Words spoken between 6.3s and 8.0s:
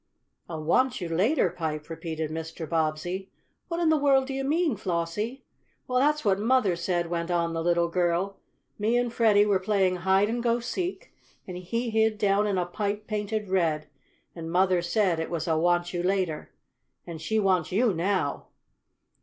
mother said," went on the little